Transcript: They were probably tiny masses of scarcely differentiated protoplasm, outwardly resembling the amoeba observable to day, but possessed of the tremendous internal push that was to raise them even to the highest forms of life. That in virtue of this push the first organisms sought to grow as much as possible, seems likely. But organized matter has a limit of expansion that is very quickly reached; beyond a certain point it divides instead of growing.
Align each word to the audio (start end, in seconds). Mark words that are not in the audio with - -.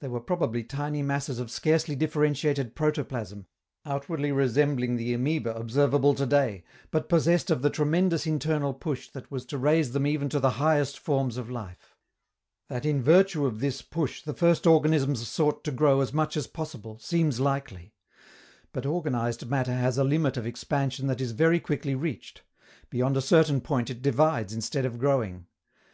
They 0.00 0.08
were 0.08 0.20
probably 0.20 0.62
tiny 0.64 1.02
masses 1.02 1.38
of 1.38 1.50
scarcely 1.50 1.96
differentiated 1.96 2.74
protoplasm, 2.74 3.46
outwardly 3.86 4.30
resembling 4.30 4.96
the 4.96 5.14
amoeba 5.14 5.56
observable 5.56 6.14
to 6.16 6.26
day, 6.26 6.62
but 6.90 7.08
possessed 7.08 7.50
of 7.50 7.62
the 7.62 7.70
tremendous 7.70 8.26
internal 8.26 8.74
push 8.74 9.08
that 9.08 9.30
was 9.30 9.46
to 9.46 9.56
raise 9.56 9.92
them 9.92 10.06
even 10.06 10.28
to 10.28 10.40
the 10.40 10.50
highest 10.60 10.98
forms 10.98 11.38
of 11.38 11.48
life. 11.50 11.96
That 12.68 12.84
in 12.84 13.02
virtue 13.02 13.46
of 13.46 13.60
this 13.60 13.80
push 13.80 14.20
the 14.20 14.34
first 14.34 14.66
organisms 14.66 15.26
sought 15.26 15.64
to 15.64 15.70
grow 15.72 16.02
as 16.02 16.12
much 16.12 16.36
as 16.36 16.46
possible, 16.46 16.98
seems 16.98 17.40
likely. 17.40 17.94
But 18.74 18.84
organized 18.84 19.48
matter 19.48 19.72
has 19.72 19.96
a 19.96 20.04
limit 20.04 20.36
of 20.36 20.44
expansion 20.46 21.06
that 21.06 21.22
is 21.22 21.30
very 21.32 21.60
quickly 21.60 21.94
reached; 21.94 22.42
beyond 22.90 23.16
a 23.16 23.22
certain 23.22 23.62
point 23.62 23.88
it 23.88 24.02
divides 24.02 24.52
instead 24.52 24.84
of 24.84 24.98
growing. 24.98 25.46